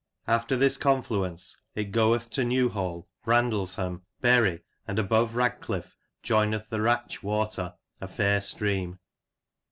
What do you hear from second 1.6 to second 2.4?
it goeth